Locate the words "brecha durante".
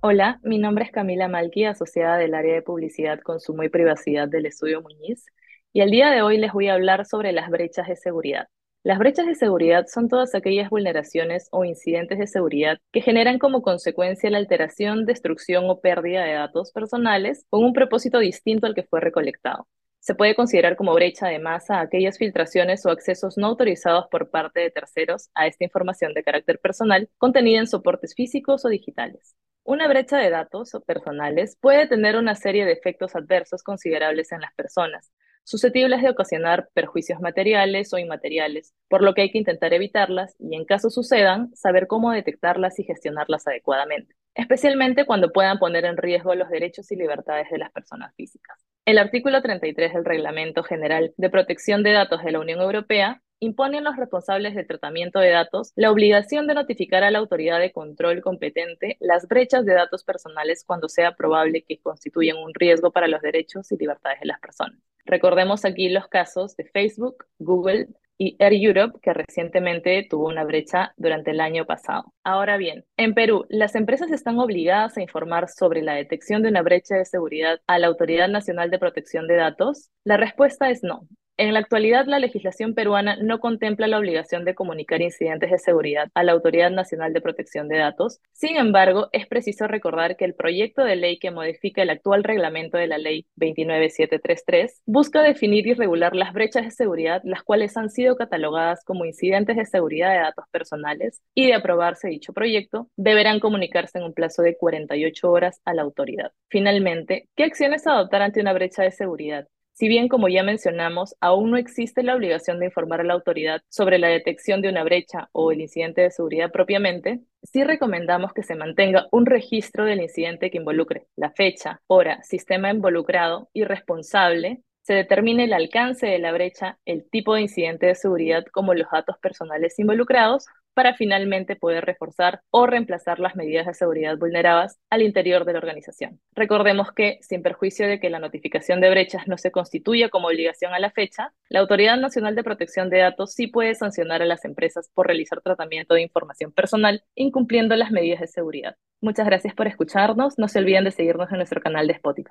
70.44-71.30